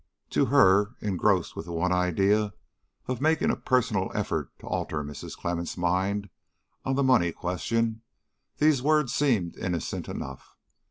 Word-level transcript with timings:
"To 0.31 0.45
her, 0.45 0.95
engrossed 0.99 1.55
with 1.55 1.67
the 1.67 1.71
one 1.71 1.91
idea 1.91 2.53
of 3.05 3.21
making 3.21 3.51
a 3.51 3.55
personal 3.55 4.09
effort 4.15 4.49
to 4.57 4.65
alter 4.65 5.03
Mrs. 5.03 5.37
Clemmens' 5.37 5.77
mind 5.77 6.31
on 6.83 6.95
the 6.95 7.03
money 7.03 7.31
question, 7.31 8.01
these 8.57 8.81
words 8.81 9.13
seemed 9.13 9.55
innocent 9.57 10.09
enough. 10.09 10.55